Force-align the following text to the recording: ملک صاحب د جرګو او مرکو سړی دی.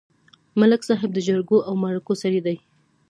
ملک 0.59 0.81
صاحب 0.89 1.09
د 1.13 1.19
جرګو 1.27 1.57
او 1.67 1.73
مرکو 1.83 2.13
سړی 2.21 2.41
دی. 2.45 2.57